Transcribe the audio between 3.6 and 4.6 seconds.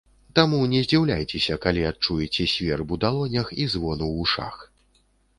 і звон у вушах.